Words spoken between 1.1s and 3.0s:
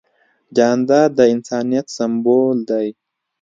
د انسانیت سمبول دی.